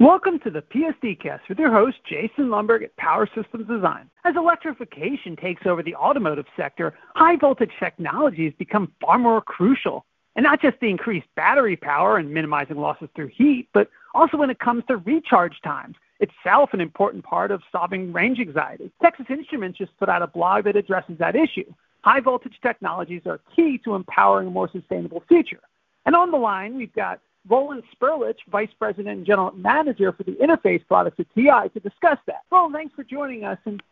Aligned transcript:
Welcome 0.00 0.38
to 0.44 0.50
the 0.50 0.62
PSD 0.62 1.20
Cast 1.20 1.46
with 1.46 1.58
your 1.58 1.70
host, 1.70 1.98
Jason 2.08 2.48
Lomberg 2.48 2.82
at 2.82 2.96
Power 2.96 3.28
Systems 3.34 3.68
Design. 3.68 4.08
As 4.24 4.34
electrification 4.34 5.36
takes 5.36 5.66
over 5.66 5.82
the 5.82 5.94
automotive 5.94 6.46
sector, 6.56 6.94
high 7.14 7.36
voltage 7.36 7.72
technologies 7.78 8.54
become 8.58 8.94
far 8.98 9.18
more 9.18 9.42
crucial. 9.42 10.06
And 10.36 10.44
not 10.44 10.62
just 10.62 10.80
the 10.80 10.88
increased 10.88 11.26
battery 11.36 11.76
power 11.76 12.16
and 12.16 12.32
minimizing 12.32 12.78
losses 12.78 13.10
through 13.14 13.26
heat, 13.26 13.68
but 13.74 13.90
also 14.14 14.38
when 14.38 14.48
it 14.48 14.58
comes 14.58 14.84
to 14.88 14.96
recharge 14.96 15.60
times, 15.62 15.96
itself 16.18 16.70
an 16.72 16.80
important 16.80 17.22
part 17.22 17.50
of 17.50 17.60
solving 17.70 18.10
range 18.10 18.40
anxiety. 18.40 18.90
Texas 19.02 19.26
Instruments 19.28 19.76
just 19.76 19.94
put 19.98 20.08
out 20.08 20.22
a 20.22 20.26
blog 20.26 20.64
that 20.64 20.76
addresses 20.76 21.18
that 21.18 21.36
issue. 21.36 21.70
High 22.04 22.20
voltage 22.20 22.58
technologies 22.62 23.26
are 23.26 23.42
key 23.54 23.76
to 23.84 23.96
empowering 23.96 24.48
a 24.48 24.50
more 24.50 24.70
sustainable 24.72 25.22
future. 25.28 25.60
And 26.06 26.16
on 26.16 26.30
the 26.30 26.38
line, 26.38 26.74
we've 26.74 26.94
got 26.94 27.20
Roland 27.48 27.82
Sperlich, 27.94 28.36
Vice 28.50 28.70
President 28.78 29.08
and 29.08 29.26
General 29.26 29.52
Manager 29.52 30.12
for 30.12 30.22
the 30.24 30.32
Interface 30.32 30.86
products 30.86 31.18
at 31.18 31.26
TI, 31.34 31.68
to 31.72 31.80
discuss 31.80 32.18
that. 32.26 32.42
Roland, 32.50 32.74
thanks 32.74 32.94
for 32.94 33.04
joining 33.04 33.44
us. 33.44 33.58
And 33.64 33.82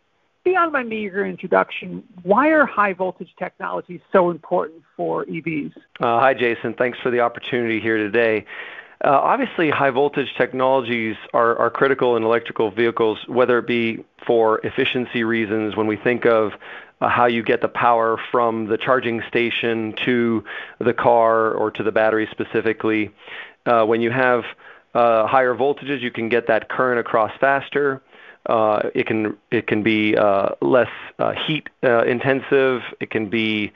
beyond 0.44 0.72
my 0.72 0.82
meager 0.82 1.26
introduction, 1.26 2.02
why 2.22 2.48
are 2.48 2.66
high 2.66 2.92
voltage 2.92 3.34
technologies 3.38 4.00
so 4.12 4.30
important 4.30 4.82
for 4.96 5.24
EVs? 5.26 5.72
Uh, 6.00 6.20
hi, 6.20 6.34
Jason. 6.34 6.74
Thanks 6.74 6.98
for 7.00 7.10
the 7.10 7.20
opportunity 7.20 7.80
here 7.80 7.96
today. 7.96 8.44
Uh, 9.04 9.10
obviously, 9.10 9.70
high 9.70 9.90
voltage 9.90 10.34
technologies 10.36 11.16
are, 11.32 11.56
are 11.56 11.70
critical 11.70 12.16
in 12.16 12.24
electrical 12.24 12.70
vehicles, 12.70 13.18
whether 13.28 13.58
it 13.58 13.66
be 13.66 14.04
for 14.26 14.58
efficiency 14.66 15.22
reasons, 15.22 15.76
when 15.76 15.86
we 15.86 15.96
think 15.96 16.26
of 16.26 16.52
uh, 17.00 17.08
how 17.08 17.26
you 17.26 17.42
get 17.42 17.60
the 17.60 17.68
power 17.68 18.18
from 18.30 18.66
the 18.66 18.76
charging 18.76 19.22
station 19.28 19.94
to 20.04 20.44
the 20.78 20.92
car 20.92 21.52
or 21.52 21.70
to 21.70 21.82
the 21.82 21.92
battery 21.92 22.28
specifically. 22.30 23.10
Uh, 23.66 23.84
when 23.84 24.00
you 24.00 24.10
have 24.10 24.44
uh, 24.94 25.26
higher 25.26 25.54
voltages, 25.54 26.00
you 26.00 26.10
can 26.10 26.28
get 26.28 26.46
that 26.48 26.68
current 26.68 26.98
across 26.98 27.30
faster. 27.38 28.02
Uh, 28.46 28.88
it 28.94 29.06
can 29.06 29.36
it 29.50 29.66
can 29.66 29.82
be 29.82 30.16
uh, 30.16 30.50
less 30.62 30.90
uh, 31.18 31.32
heat 31.32 31.68
intensive. 31.82 32.82
It 32.98 33.10
can 33.10 33.28
be 33.28 33.72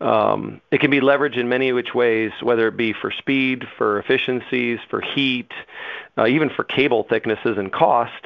um, 0.00 0.60
it 0.70 0.80
can 0.80 0.90
be 0.90 1.00
leveraged 1.00 1.36
in 1.36 1.48
many 1.48 1.72
which 1.72 1.94
ways, 1.94 2.30
whether 2.40 2.68
it 2.68 2.76
be 2.76 2.92
for 2.92 3.10
speed, 3.10 3.66
for 3.76 3.98
efficiencies, 3.98 4.78
for 4.88 5.00
heat, 5.00 5.50
even 6.26 6.50
for 6.50 6.62
cable 6.62 7.04
thicknesses 7.04 7.58
and 7.58 7.72
cost 7.72 8.24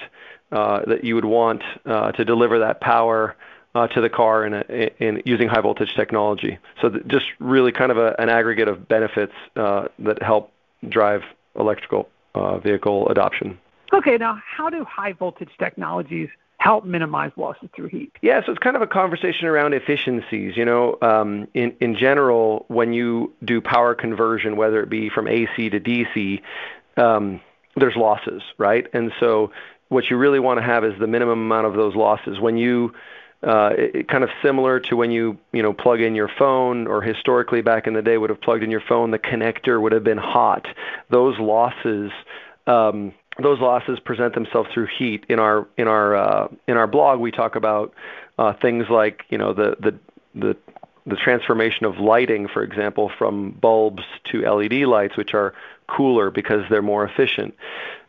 that 0.51 1.03
you 1.03 1.15
would 1.15 1.25
want 1.25 1.63
to 1.87 2.25
deliver 2.25 2.59
that 2.59 2.81
power 2.81 3.35
uh, 3.35 3.43
to 3.89 4.01
the 4.01 4.09
car 4.09 4.47
in, 4.47 4.55
a, 4.55 4.91
in 4.99 5.23
using 5.25 5.49
high 5.49 5.61
voltage 5.61 5.95
technology. 5.95 6.59
So 6.81 6.89
th- 6.89 7.07
just 7.07 7.27
really 7.39 7.73
kind 7.73 7.91
of 7.91 7.99
a, 7.99 8.15
an 8.19 8.29
aggregate 8.29 8.69
of 8.69 8.89
benefits 8.89 9.33
uh, 9.57 9.89
that 9.99 10.23
help 10.23 10.53
drive 10.89 11.23
electrical 11.59 12.09
uh, 12.35 12.59
vehicle 12.59 13.09
adoption. 13.09 13.59
Okay, 13.93 14.17
now 14.17 14.41
how 14.45 14.71
do 14.71 14.85
high 14.85 15.13
voltage 15.13 15.51
technologies 15.59 16.29
help 16.59 16.85
minimize 16.85 17.31
losses 17.37 17.69
through 17.75 17.89
heat? 17.89 18.13
Yeah, 18.23 18.41
so 18.45 18.53
it's 18.53 18.59
kind 18.59 18.77
of 18.77 18.83
a 18.83 18.87
conversation 18.87 19.47
around 19.47 19.75
efficiencies. 19.75 20.57
You 20.57 20.65
know, 20.65 20.99
um, 21.03 21.49
in 21.55 21.75
in 21.81 21.97
general, 21.97 22.65
when 22.69 22.93
you 22.93 23.33
do 23.45 23.61
power 23.61 23.95
conversion, 23.95 24.57
whether 24.57 24.83
it 24.83 24.89
be 24.89 25.09
from 25.09 25.29
AC 25.29 25.71
to 25.71 25.81
DC, 25.81 26.43
um, 26.97 27.41
there's 27.77 27.97
losses, 27.97 28.43
right? 28.59 28.87
And 28.93 29.13
so 29.21 29.53
what 29.89 30.11
you 30.11 30.17
really 30.17 30.41
want 30.41 30.59
to 30.59 30.65
have 30.65 30.85
is 30.85 30.99
the 30.99 31.07
minimum 31.07 31.41
amount 31.41 31.67
of 31.67 31.75
those 31.75 31.95
losses. 31.95 32.41
When 32.41 32.57
you 32.57 32.93
uh, 32.93 32.95
kind 33.47 34.25
of 34.25 34.31
similar 34.43 34.81
to 34.81 34.97
when 34.97 35.11
you 35.13 35.39
you 35.53 35.63
know 35.63 35.73
plug 35.73 36.01
in 36.01 36.15
your 36.15 36.29
phone 36.29 36.87
or 36.89 37.01
historically 37.01 37.63
back 37.63 37.87
in 37.87 37.95
the 37.95 38.03
day 38.03 38.19
would 38.19 38.31
have 38.31 38.41
plugged 38.41 38.65
in 38.65 38.71
your 38.71 38.81
phone 38.81 39.13
the 39.13 39.19
connector 39.19 39.81
would 39.81 39.93
have 39.93 40.05
been 40.05 40.19
hot. 40.19 40.67
Those 41.11 41.39
losses 41.39 42.11
um, 42.67 43.13
those 43.41 43.61
losses 43.61 44.01
present 44.01 44.35
themselves 44.35 44.71
through 44.73 44.89
heat. 44.99 45.27
In 45.29 45.39
our 45.39 45.69
in 45.77 45.87
our 45.87 46.17
uh, 46.17 46.49
in 46.67 46.77
our 46.77 46.87
blog 46.87 47.21
we 47.21 47.31
talk 47.31 47.55
about 47.55 47.95
uh, 48.39 48.53
things 48.55 48.87
like 48.91 49.25
you 49.29 49.39
know 49.39 49.53
the 49.53 49.77
the 49.79 49.99
the 50.35 50.57
the 51.07 51.17
transformation 51.17 51.87
of 51.87 51.99
lighting 51.99 52.49
for 52.49 52.65
example 52.65 53.13
from 53.17 53.53
bulbs 53.53 54.03
to 54.25 54.43
LED 54.43 54.89
lights 54.89 55.17
which 55.17 55.35
are 55.35 55.55
cooler 55.87 56.31
because 56.33 56.65
they're 56.69 56.83
more 56.83 57.05
efficient. 57.05 57.55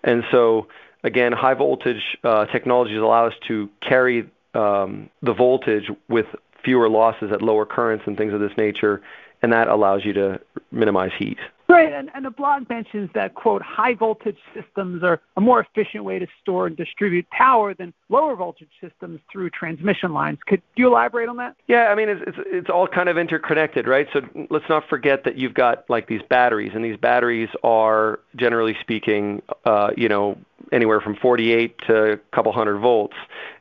And 0.04 0.24
so 0.32 0.68
again 1.04 1.32
high 1.32 1.54
voltage 1.54 2.18
uh, 2.24 2.46
technologies 2.48 2.98
allow 2.98 3.28
us 3.28 3.36
to 3.48 3.70
carry 3.82 4.28
um, 4.54 5.10
the 5.22 5.34
voltage 5.34 5.90
with 6.08 6.26
fewer 6.64 6.90
losses 6.90 7.32
at 7.32 7.42
lower 7.42 7.66
currents 7.66 8.06
and 8.08 8.18
things 8.18 8.34
of 8.34 8.40
this 8.40 8.56
nature, 8.58 9.02
and 9.42 9.54
that 9.54 9.68
allows 9.68 10.04
you 10.04 10.14
to 10.14 10.40
minimize 10.72 11.12
heat. 11.18 11.38
Right, 11.70 11.92
and, 11.92 12.10
and 12.16 12.24
the 12.24 12.32
blog 12.32 12.70
mentions 12.70 13.10
that, 13.14 13.36
quote, 13.36 13.62
high 13.62 13.94
voltage 13.94 14.38
systems 14.54 15.04
are 15.04 15.20
a 15.36 15.42
more 15.42 15.60
efficient 15.60 16.06
way 16.06 16.18
to 16.18 16.26
store 16.42 16.66
and 16.66 16.78
distribute 16.78 17.30
power 17.30 17.74
than 17.74 17.94
lower 18.08 18.38
voltage 18.38 18.70
systems 18.80 19.20
through 19.30 19.50
transmission 19.50 20.14
lines. 20.14 20.40
Could 20.46 20.62
you 20.78 20.88
elaborate 20.88 21.28
on 21.28 21.36
that? 21.38 21.58
Yeah, 21.68 21.88
I 21.88 21.96
mean, 21.96 22.08
it's, 22.08 22.22
it's, 22.26 22.38
it's 22.46 22.70
all 22.70 22.88
kind 22.88 23.10
of 23.10 23.18
interconnected, 23.18 23.86
right? 23.86 24.08
So 24.14 24.22
let's 24.50 24.70
not 24.70 24.88
forget 24.88 25.26
that 25.26 25.38
you've 25.38 25.54
got 25.54 25.84
like 25.90 26.08
these 26.08 26.22
batteries, 26.30 26.72
and 26.74 26.86
these 26.86 26.98
batteries 26.98 27.50
are, 27.64 28.22
generally 28.38 28.78
speaking, 28.80 29.42
uh, 29.66 29.90
you 29.98 30.08
know, 30.08 30.38
anywhere 30.72 31.02
from 31.02 31.16
48 31.16 31.78
to 31.88 32.12
a 32.14 32.18
couple 32.18 32.52
hundred 32.52 32.80
volts. 32.80 33.16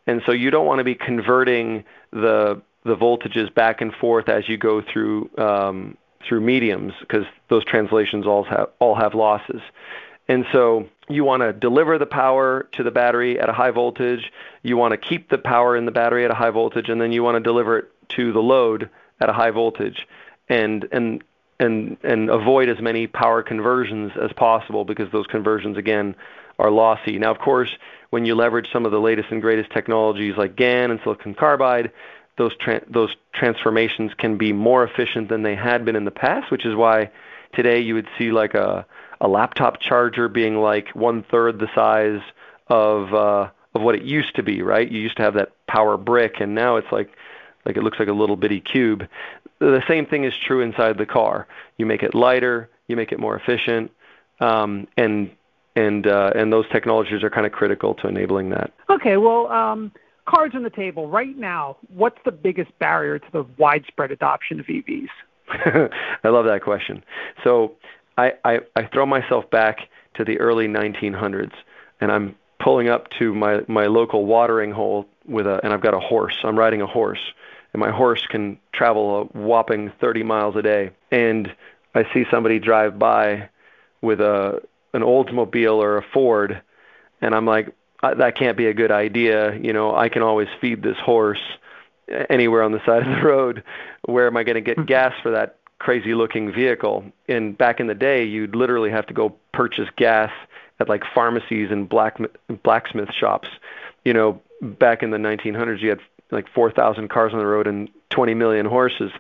And 0.06 0.22
so 0.26 0.32
you 0.32 0.50
don't 0.50 0.66
want 0.66 0.78
to 0.78 0.84
be 0.84 0.94
converting 0.94 1.84
the 2.12 2.62
the 2.84 2.96
voltages 2.96 3.52
back 3.52 3.80
and 3.80 3.92
forth 3.92 4.28
as 4.28 4.48
you 4.48 4.56
go 4.56 4.80
through 4.80 5.28
um, 5.38 5.96
through 6.26 6.40
mediums 6.40 6.92
because 7.00 7.24
those 7.48 7.64
translations 7.64 8.26
all 8.26 8.44
have 8.44 8.68
all 8.78 8.94
have 8.94 9.14
losses. 9.14 9.60
And 10.28 10.44
so 10.52 10.88
you 11.08 11.24
want 11.24 11.42
to 11.42 11.52
deliver 11.52 11.98
the 11.98 12.06
power 12.06 12.68
to 12.72 12.82
the 12.82 12.90
battery 12.90 13.38
at 13.38 13.48
a 13.48 13.52
high 13.52 13.70
voltage. 13.70 14.32
You 14.62 14.76
want 14.76 14.92
to 14.92 14.96
keep 14.96 15.28
the 15.28 15.38
power 15.38 15.76
in 15.76 15.84
the 15.84 15.92
battery 15.92 16.24
at 16.24 16.30
a 16.30 16.34
high 16.34 16.50
voltage, 16.50 16.88
and 16.88 17.00
then 17.00 17.12
you 17.12 17.22
want 17.22 17.36
to 17.36 17.40
deliver 17.40 17.78
it 17.78 17.92
to 18.10 18.32
the 18.32 18.40
load 18.40 18.90
at 19.20 19.28
a 19.28 19.32
high 19.32 19.50
voltage, 19.50 20.06
and 20.48 20.88
and 20.90 21.22
and 21.58 21.96
and 22.02 22.28
avoid 22.28 22.68
as 22.68 22.80
many 22.80 23.06
power 23.06 23.42
conversions 23.42 24.12
as 24.20 24.32
possible 24.32 24.84
because 24.84 25.10
those 25.12 25.26
conversions 25.26 25.76
again 25.76 26.14
are 26.58 26.70
lossy. 26.70 27.18
Now, 27.18 27.30
of 27.30 27.38
course, 27.38 27.70
when 28.10 28.24
you 28.24 28.34
leverage 28.34 28.68
some 28.72 28.86
of 28.86 28.92
the 28.92 29.00
latest 29.00 29.30
and 29.30 29.42
greatest 29.42 29.70
technologies 29.70 30.36
like 30.36 30.56
GaN 30.56 30.90
and 30.90 31.00
silicon 31.02 31.34
carbide, 31.34 31.92
those 32.38 32.56
tra- 32.56 32.84
those 32.88 33.14
transformations 33.32 34.12
can 34.14 34.36
be 34.36 34.52
more 34.52 34.84
efficient 34.84 35.28
than 35.28 35.42
they 35.42 35.54
had 35.54 35.84
been 35.84 35.96
in 35.96 36.04
the 36.04 36.10
past, 36.10 36.50
which 36.50 36.64
is 36.64 36.74
why 36.74 37.10
today 37.54 37.80
you 37.80 37.94
would 37.94 38.08
see 38.18 38.30
like 38.30 38.54
a 38.54 38.86
a 39.20 39.28
laptop 39.28 39.80
charger 39.80 40.28
being 40.28 40.56
like 40.56 40.88
one 40.94 41.22
third 41.22 41.58
the 41.58 41.68
size 41.74 42.20
of 42.68 43.14
uh, 43.14 43.48
of 43.74 43.82
what 43.82 43.94
it 43.94 44.02
used 44.02 44.34
to 44.36 44.42
be, 44.42 44.62
right? 44.62 44.90
You 44.90 45.00
used 45.00 45.16
to 45.16 45.22
have 45.22 45.34
that 45.34 45.52
power 45.66 45.96
brick, 45.96 46.40
and 46.40 46.54
now 46.54 46.76
it's 46.76 46.90
like 46.92 47.10
like 47.64 47.76
it 47.76 47.82
looks 47.82 47.98
like 47.98 48.08
a 48.08 48.12
little 48.12 48.36
bitty 48.36 48.60
cube. 48.60 49.08
The 49.58 49.82
same 49.88 50.06
thing 50.06 50.24
is 50.24 50.34
true 50.36 50.60
inside 50.60 50.98
the 50.98 51.06
car. 51.06 51.46
You 51.78 51.86
make 51.86 52.02
it 52.02 52.14
lighter, 52.14 52.68
you 52.88 52.96
make 52.96 53.12
it 53.12 53.18
more 53.18 53.36
efficient, 53.36 53.90
um, 54.40 54.86
and 54.96 55.30
and 55.76 56.06
uh, 56.06 56.32
and 56.34 56.52
those 56.52 56.68
technologies 56.72 57.22
are 57.22 57.30
kind 57.30 57.46
of 57.46 57.52
critical 57.52 57.94
to 57.94 58.08
enabling 58.08 58.50
that. 58.50 58.72
Okay, 58.90 59.16
well, 59.18 59.46
um, 59.48 59.92
cards 60.26 60.54
on 60.54 60.62
the 60.62 60.70
table 60.70 61.08
right 61.08 61.36
now. 61.36 61.76
What's 61.94 62.18
the 62.24 62.32
biggest 62.32 62.76
barrier 62.78 63.18
to 63.18 63.32
the 63.32 63.46
widespread 63.58 64.10
adoption 64.10 64.58
of 64.58 64.66
EVs? 64.66 65.08
I 66.24 66.28
love 66.28 66.46
that 66.46 66.62
question. 66.62 67.04
So 67.44 67.76
I, 68.18 68.32
I, 68.44 68.60
I 68.74 68.86
throw 68.86 69.06
myself 69.06 69.48
back 69.50 69.78
to 70.14 70.24
the 70.24 70.38
early 70.40 70.66
1900s, 70.66 71.52
and 72.00 72.10
I'm 72.10 72.34
pulling 72.58 72.88
up 72.88 73.08
to 73.18 73.34
my, 73.34 73.60
my 73.68 73.86
local 73.86 74.26
watering 74.26 74.72
hole 74.72 75.06
with 75.26 75.46
a, 75.46 75.60
and 75.62 75.72
I've 75.72 75.82
got 75.82 75.94
a 75.94 76.00
horse. 76.00 76.36
I'm 76.42 76.58
riding 76.58 76.82
a 76.82 76.86
horse, 76.86 77.20
and 77.72 77.80
my 77.80 77.90
horse 77.90 78.26
can 78.26 78.58
travel 78.72 79.22
a 79.22 79.38
whopping 79.38 79.92
30 80.00 80.22
miles 80.22 80.56
a 80.56 80.62
day. 80.62 80.90
And 81.12 81.54
I 81.94 82.04
see 82.12 82.24
somebody 82.30 82.58
drive 82.58 82.98
by 82.98 83.48
with 84.00 84.20
a 84.20 84.62
an 84.96 85.02
Oldsmobile 85.02 85.76
or 85.76 85.98
a 85.98 86.02
Ford, 86.02 86.60
and 87.20 87.34
I'm 87.34 87.46
like, 87.46 87.74
that 88.02 88.36
can't 88.36 88.56
be 88.56 88.66
a 88.66 88.74
good 88.74 88.90
idea. 88.90 89.54
You 89.56 89.72
know, 89.72 89.94
I 89.94 90.08
can 90.08 90.22
always 90.22 90.48
feed 90.60 90.82
this 90.82 90.96
horse 90.98 91.40
anywhere 92.30 92.62
on 92.62 92.72
the 92.72 92.84
side 92.84 93.06
of 93.06 93.16
the 93.16 93.22
road. 93.26 93.62
Where 94.04 94.26
am 94.26 94.36
I 94.36 94.44
going 94.44 94.54
to 94.54 94.60
get 94.60 94.76
hmm. 94.76 94.84
gas 94.84 95.12
for 95.22 95.30
that 95.30 95.58
crazy 95.78 96.14
looking 96.14 96.52
vehicle? 96.52 97.04
And 97.28 97.56
back 97.56 97.80
in 97.80 97.86
the 97.86 97.94
day, 97.94 98.24
you'd 98.24 98.54
literally 98.54 98.90
have 98.90 99.06
to 99.06 99.14
go 99.14 99.34
purchase 99.52 99.88
gas 99.96 100.32
at 100.78 100.88
like 100.88 101.02
pharmacies 101.14 101.70
and 101.70 101.88
black 101.88 102.18
blacksmith 102.62 103.12
shops. 103.12 103.48
You 104.04 104.12
know, 104.12 104.40
back 104.60 105.02
in 105.02 105.10
the 105.10 105.18
1900s, 105.18 105.80
you 105.80 105.90
had 105.90 106.00
like 106.30 106.48
4,000 106.48 107.08
cars 107.08 107.32
on 107.32 107.38
the 107.38 107.46
road 107.46 107.66
and 107.66 107.88
20 108.10 108.34
million 108.34 108.66
horses. 108.66 109.10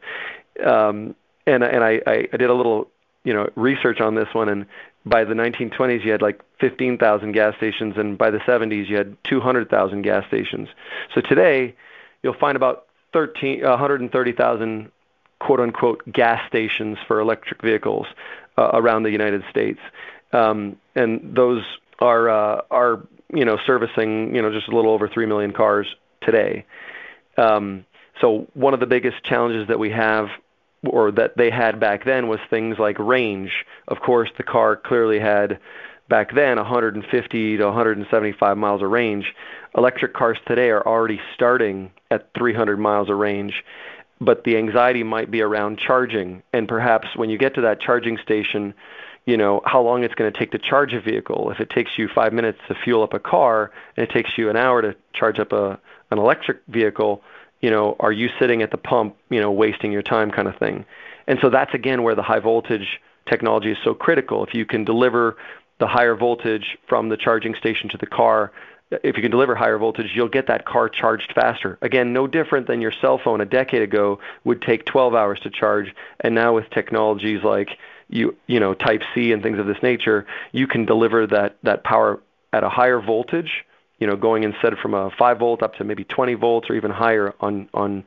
Um, 0.64 1.14
and 1.46 1.62
and 1.62 1.84
I, 1.84 2.00
I, 2.06 2.28
I 2.32 2.36
did 2.36 2.50
a 2.50 2.54
little 2.54 2.88
you 3.24 3.32
know 3.32 3.48
research 3.56 4.00
on 4.00 4.14
this 4.14 4.28
one, 4.32 4.48
and 4.48 4.66
by 5.06 5.24
the 5.24 5.34
1920s 5.34 6.04
you 6.04 6.10
had 6.10 6.20
like 6.20 6.40
15,000 6.58 7.32
gas 7.32 7.56
stations, 7.56 7.96
and 7.96 8.18
by 8.18 8.30
the 8.30 8.38
70s 8.38 8.88
you 8.88 8.96
had 8.96 9.16
200,000 9.24 10.02
gas 10.02 10.26
stations. 10.26 10.68
So 11.14 11.20
today 11.20 11.74
you'll 12.22 12.34
find 12.34 12.56
about 12.56 12.86
13, 13.12 13.62
130,000 13.62 14.90
quote 15.38 15.60
unquote 15.60 16.02
gas 16.10 16.46
stations 16.48 16.98
for 17.06 17.20
electric 17.20 17.62
vehicles 17.62 18.06
uh, 18.58 18.70
around 18.74 19.04
the 19.04 19.10
United 19.10 19.44
States. 19.48 19.80
Um, 20.32 20.76
and 20.94 21.34
those 21.36 21.62
are 22.00 22.28
uh, 22.28 22.62
are 22.70 23.06
you 23.32 23.44
know 23.44 23.58
servicing 23.64 24.34
you 24.34 24.42
know 24.42 24.50
just 24.52 24.68
a 24.68 24.74
little 24.74 24.90
over 24.90 25.08
three 25.08 25.26
million 25.26 25.52
cars 25.52 25.94
today. 26.20 26.64
Um, 27.36 27.84
so 28.20 28.46
one 28.54 28.74
of 28.74 28.80
the 28.80 28.86
biggest 28.86 29.22
challenges 29.22 29.68
that 29.68 29.78
we 29.78 29.90
have 29.90 30.28
or 30.90 31.10
that 31.12 31.36
they 31.36 31.50
had 31.50 31.80
back 31.80 32.04
then 32.04 32.28
was 32.28 32.40
things 32.50 32.78
like 32.78 32.98
range. 32.98 33.64
Of 33.88 34.00
course, 34.00 34.30
the 34.36 34.42
car 34.42 34.76
clearly 34.76 35.18
had 35.18 35.58
back 36.08 36.34
then 36.34 36.56
150 36.56 37.56
to 37.56 37.64
175 37.64 38.58
miles 38.58 38.82
of 38.82 38.90
range. 38.90 39.34
Electric 39.76 40.14
cars 40.14 40.38
today 40.46 40.70
are 40.70 40.86
already 40.86 41.20
starting 41.34 41.90
at 42.10 42.28
300 42.36 42.78
miles 42.78 43.10
of 43.10 43.16
range, 43.16 43.64
but 44.20 44.44
the 44.44 44.56
anxiety 44.56 45.02
might 45.02 45.30
be 45.30 45.42
around 45.42 45.78
charging 45.78 46.42
and 46.52 46.68
perhaps 46.68 47.08
when 47.16 47.30
you 47.30 47.38
get 47.38 47.54
to 47.54 47.60
that 47.62 47.80
charging 47.80 48.18
station, 48.18 48.72
you 49.26 49.36
know, 49.36 49.60
how 49.64 49.82
long 49.82 50.04
it's 50.04 50.14
going 50.14 50.32
to 50.32 50.38
take 50.38 50.52
to 50.52 50.58
charge 50.58 50.94
a 50.94 51.00
vehicle. 51.00 51.50
If 51.50 51.60
it 51.60 51.68
takes 51.68 51.98
you 51.98 52.08
5 52.08 52.32
minutes 52.32 52.58
to 52.68 52.74
fuel 52.74 53.02
up 53.02 53.12
a 53.12 53.18
car 53.18 53.72
and 53.96 54.08
it 54.08 54.12
takes 54.12 54.30
you 54.38 54.48
an 54.48 54.56
hour 54.56 54.82
to 54.82 54.94
charge 55.12 55.38
up 55.38 55.52
a 55.52 55.78
an 56.12 56.18
electric 56.18 56.58
vehicle, 56.68 57.22
you 57.60 57.70
know, 57.70 57.96
are 58.00 58.12
you 58.12 58.28
sitting 58.38 58.62
at 58.62 58.70
the 58.70 58.76
pump, 58.76 59.16
you 59.30 59.40
know, 59.40 59.50
wasting 59.50 59.92
your 59.92 60.02
time 60.02 60.30
kind 60.30 60.48
of 60.48 60.56
thing. 60.56 60.84
And 61.26 61.38
so 61.40 61.50
that's 61.50 61.74
again 61.74 62.02
where 62.02 62.14
the 62.14 62.22
high 62.22 62.38
voltage 62.38 63.00
technology 63.28 63.72
is 63.72 63.78
so 63.82 63.94
critical. 63.94 64.44
If 64.44 64.54
you 64.54 64.64
can 64.64 64.84
deliver 64.84 65.36
the 65.78 65.86
higher 65.86 66.14
voltage 66.14 66.78
from 66.88 67.08
the 67.08 67.16
charging 67.16 67.54
station 67.54 67.88
to 67.90 67.98
the 67.98 68.06
car, 68.06 68.52
if 68.90 69.16
you 69.16 69.22
can 69.22 69.30
deliver 69.30 69.54
higher 69.54 69.78
voltage, 69.78 70.12
you'll 70.14 70.28
get 70.28 70.46
that 70.46 70.64
car 70.64 70.88
charged 70.88 71.32
faster. 71.34 71.76
Again, 71.82 72.12
no 72.12 72.26
different 72.26 72.68
than 72.68 72.80
your 72.80 72.92
cell 72.92 73.18
phone 73.22 73.40
a 73.40 73.44
decade 73.44 73.82
ago 73.82 74.20
would 74.44 74.62
take 74.62 74.84
12 74.84 75.14
hours 75.14 75.40
to 75.40 75.50
charge, 75.50 75.92
and 76.20 76.34
now 76.34 76.54
with 76.54 76.70
technologies 76.70 77.42
like 77.42 77.70
you 78.08 78.36
you 78.46 78.60
know 78.60 78.74
Type 78.74 79.02
C 79.14 79.32
and 79.32 79.42
things 79.42 79.58
of 79.58 79.66
this 79.66 79.82
nature, 79.82 80.26
you 80.52 80.68
can 80.68 80.84
deliver 80.84 81.26
that 81.26 81.56
that 81.64 81.82
power 81.82 82.20
at 82.52 82.62
a 82.62 82.68
higher 82.68 83.00
voltage 83.00 83.64
you 83.98 84.06
know, 84.06 84.16
going 84.16 84.44
instead 84.44 84.76
from 84.78 84.94
a 84.94 85.10
5 85.18 85.38
volt 85.38 85.62
up 85.62 85.74
to 85.76 85.84
maybe 85.84 86.04
20 86.04 86.34
volts 86.34 86.68
or 86.70 86.74
even 86.74 86.90
higher 86.90 87.34
on 87.40 87.68
on 87.74 88.04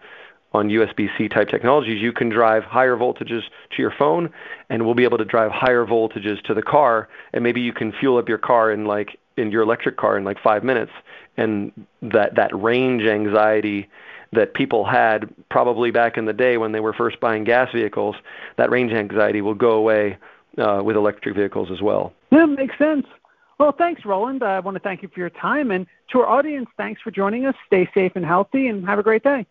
on 0.51 0.69
USB-C 0.69 1.29
type 1.29 1.47
technologies, 1.47 2.01
you 2.01 2.11
can 2.11 2.29
drive 2.29 2.63
higher 2.63 2.97
voltages 2.97 3.43
to 3.69 3.81
your 3.81 3.91
phone, 3.91 4.31
and 4.69 4.83
we'll 4.83 4.95
be 4.95 5.03
able 5.03 5.19
to 5.19 5.25
drive 5.25 5.51
higher 5.51 5.85
voltages 5.85 6.41
to 6.41 6.55
the 6.55 6.63
car, 6.63 7.07
and 7.33 7.43
maybe 7.43 7.61
you 7.61 7.71
can 7.71 7.91
fuel 7.91 8.17
up 8.17 8.27
your 8.27 8.39
car 8.39 8.71
in 8.71 8.85
like 8.85 9.19
in 9.37 9.51
your 9.51 9.61
electric 9.61 9.97
car 9.97 10.17
in 10.17 10.23
like 10.23 10.39
five 10.41 10.63
minutes, 10.63 10.91
and 11.37 11.71
that 12.01 12.35
that 12.35 12.49
range 12.59 13.03
anxiety 13.03 13.87
that 14.31 14.53
people 14.53 14.85
had 14.85 15.27
probably 15.49 15.91
back 15.91 16.17
in 16.17 16.25
the 16.25 16.33
day 16.33 16.57
when 16.57 16.71
they 16.71 16.79
were 16.79 16.93
first 16.93 17.19
buying 17.19 17.43
gas 17.43 17.71
vehicles, 17.73 18.15
that 18.57 18.69
range 18.69 18.91
anxiety 18.91 19.41
will 19.41 19.55
go 19.55 19.71
away 19.71 20.17
uh, 20.59 20.81
with 20.83 20.95
electric 20.95 21.35
vehicles 21.35 21.69
as 21.71 21.81
well. 21.81 22.13
Yeah, 22.31 22.45
makes 22.45 22.77
sense. 22.77 23.07
Well, 23.59 23.73
thanks, 23.77 24.05
Roland. 24.05 24.41
I 24.41 24.59
want 24.61 24.75
to 24.75 24.79
thank 24.79 25.03
you 25.03 25.09
for 25.13 25.19
your 25.19 25.29
time. 25.29 25.71
And 25.71 25.85
to 26.11 26.19
our 26.19 26.27
audience, 26.27 26.69
thanks 26.77 27.01
for 27.01 27.11
joining 27.11 27.45
us. 27.45 27.55
Stay 27.67 27.89
safe 27.93 28.13
and 28.15 28.25
healthy, 28.25 28.67
and 28.67 28.87
have 28.87 28.99
a 28.99 29.03
great 29.03 29.23
day. 29.23 29.45